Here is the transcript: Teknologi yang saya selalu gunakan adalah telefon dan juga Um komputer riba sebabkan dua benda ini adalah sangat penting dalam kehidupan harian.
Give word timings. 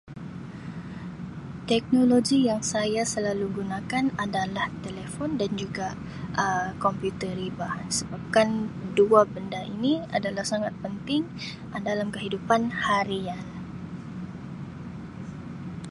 Teknologi 1.69 2.39
yang 2.49 2.61
saya 2.73 3.03
selalu 3.13 3.45
gunakan 3.61 4.05
adalah 4.25 4.65
telefon 4.85 5.31
dan 5.39 5.51
juga 5.61 5.87
Um 6.41 6.67
komputer 6.83 7.29
riba 7.41 7.71
sebabkan 7.97 8.49
dua 8.97 9.21
benda 9.33 9.61
ini 9.73 9.93
adalah 10.17 10.41
sangat 10.51 10.73
penting 10.83 11.21
dalam 11.89 12.07
kehidupan 12.15 12.61
harian. 12.85 13.43